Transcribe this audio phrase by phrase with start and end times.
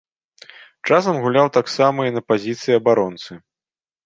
[0.87, 3.31] Часам гуляў таксама і на пазіцыі абаронцы.